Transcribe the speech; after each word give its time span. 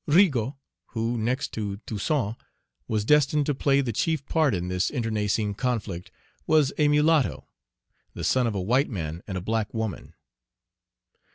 Rigaud, 0.07 0.55
who, 0.95 1.15
next 1.15 1.51
to 1.53 1.77
Toussaint, 1.85 2.35
was 2.87 3.05
destined 3.05 3.45
to 3.45 3.53
play 3.53 3.81
the 3.81 3.93
chief 3.93 4.25
part 4.25 4.55
in 4.55 4.67
this 4.67 4.89
internecine 4.89 5.53
conflict, 5.53 6.09
was 6.47 6.73
a 6.79 6.87
mulatto, 6.87 7.47
the 8.15 8.23
son 8.23 8.47
of 8.47 8.55
a 8.55 8.59
white 8.61 8.89
man 8.89 9.21
and 9.27 9.37
a 9.37 9.41
black 9.41 9.71
woman. 9.75 10.15